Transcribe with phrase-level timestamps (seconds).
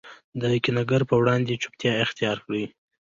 [0.41, 2.65] د کینه ګر په وړاندي چوپتیا اختیارکړئ!